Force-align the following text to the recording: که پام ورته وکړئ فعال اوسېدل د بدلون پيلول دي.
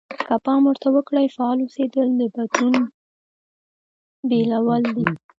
که 0.27 0.35
پام 0.45 0.61
ورته 0.67 0.87
وکړئ 0.93 1.27
فعال 1.35 1.57
اوسېدل 1.61 2.07
د 2.19 2.21
بدلون 2.35 2.75
پيلول 4.29 4.83
دي. 4.95 5.05